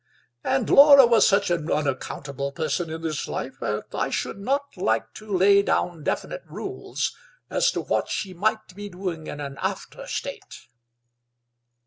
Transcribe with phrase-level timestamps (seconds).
[0.43, 5.13] And Laura was such an unaccountable person in this life that I should not like
[5.13, 7.15] to lay down definite rules
[7.51, 10.65] as to what she might be doing in an after state."